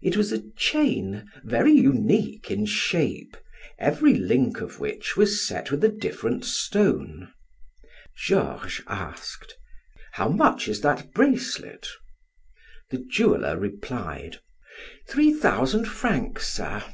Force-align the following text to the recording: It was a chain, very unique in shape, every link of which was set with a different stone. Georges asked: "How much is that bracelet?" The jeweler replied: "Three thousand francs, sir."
It 0.00 0.16
was 0.16 0.30
a 0.30 0.48
chain, 0.52 1.28
very 1.42 1.72
unique 1.72 2.48
in 2.48 2.64
shape, 2.64 3.36
every 3.76 4.14
link 4.14 4.60
of 4.60 4.78
which 4.78 5.16
was 5.16 5.44
set 5.44 5.72
with 5.72 5.82
a 5.82 5.88
different 5.88 6.44
stone. 6.44 7.32
Georges 8.16 8.84
asked: 8.86 9.58
"How 10.12 10.28
much 10.28 10.68
is 10.68 10.80
that 10.82 11.12
bracelet?" 11.12 11.88
The 12.92 12.98
jeweler 12.98 13.58
replied: 13.58 14.38
"Three 15.08 15.32
thousand 15.34 15.86
francs, 15.86 16.46
sir." 16.46 16.84